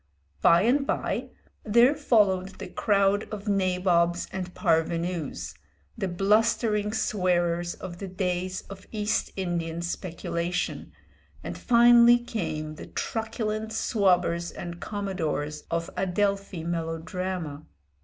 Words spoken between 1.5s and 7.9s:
there followed the crowd of nabobs and parvenus, the blustering swearers